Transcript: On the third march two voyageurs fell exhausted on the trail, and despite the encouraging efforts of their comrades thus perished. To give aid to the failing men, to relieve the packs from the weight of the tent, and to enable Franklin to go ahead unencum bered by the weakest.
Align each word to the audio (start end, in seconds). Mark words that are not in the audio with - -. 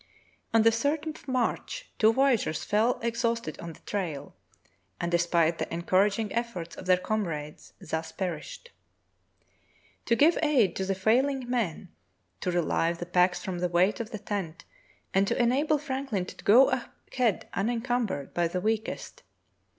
On 0.51 0.63
the 0.63 0.71
third 0.71 1.15
march 1.27 1.91
two 1.99 2.11
voyageurs 2.11 2.63
fell 2.63 2.99
exhausted 3.03 3.59
on 3.59 3.73
the 3.73 3.81
trail, 3.81 4.35
and 4.99 5.11
despite 5.11 5.59
the 5.59 5.71
encouraging 5.71 6.33
efforts 6.33 6.75
of 6.75 6.87
their 6.87 6.97
comrades 6.97 7.73
thus 7.79 8.11
perished. 8.11 8.71
To 10.07 10.15
give 10.15 10.39
aid 10.41 10.75
to 10.77 10.85
the 10.87 10.95
failing 10.95 11.47
men, 11.47 11.89
to 12.39 12.49
relieve 12.49 12.97
the 12.97 13.05
packs 13.05 13.43
from 13.43 13.59
the 13.59 13.69
weight 13.69 13.99
of 13.99 14.09
the 14.09 14.17
tent, 14.17 14.65
and 15.13 15.27
to 15.27 15.39
enable 15.39 15.77
Franklin 15.77 16.25
to 16.25 16.43
go 16.43 16.71
ahead 17.13 17.47
unencum 17.53 18.07
bered 18.07 18.33
by 18.33 18.47
the 18.47 18.59
weakest. 18.59 19.21